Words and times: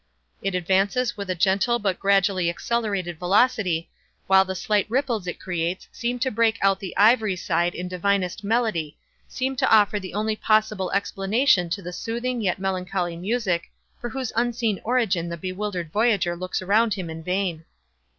It 0.41 0.55
advances 0.55 1.15
with 1.15 1.29
a 1.29 1.35
gentle 1.35 1.77
but 1.77 1.99
gradually 1.99 2.49
accelerated 2.49 3.19
velocity, 3.19 3.91
while 4.25 4.43
the 4.43 4.55
slight 4.55 4.89
ripples 4.89 5.27
it 5.27 5.39
creates 5.39 5.87
seem 5.91 6.17
to 6.21 6.31
break 6.31 6.57
about 6.57 6.79
the 6.79 6.97
ivory 6.97 7.35
side 7.35 7.75
in 7.75 7.87
divinest 7.87 8.43
melody—seem 8.43 9.55
to 9.57 9.69
offer 9.71 9.99
the 9.99 10.15
only 10.15 10.35
possible 10.35 10.89
explanation 10.91 11.67
of 11.67 11.83
the 11.83 11.93
soothing 11.93 12.41
yet 12.41 12.57
melancholy 12.57 13.15
music 13.15 13.69
for 13.99 14.09
whose 14.09 14.33
unseen 14.35 14.81
origin 14.83 15.29
the 15.29 15.37
bewildered 15.37 15.91
voyager 15.91 16.35
looks 16.35 16.63
around 16.63 16.95
him 16.95 17.07
in 17.07 17.21
vain. 17.21 17.63